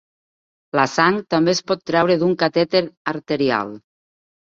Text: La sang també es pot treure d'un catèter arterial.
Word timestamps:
La 0.77 0.85
sang 0.93 1.19
també 1.33 1.53
es 1.57 1.61
pot 1.71 1.83
treure 1.89 2.15
d'un 2.21 2.33
catèter 2.45 2.81
arterial. 3.13 3.75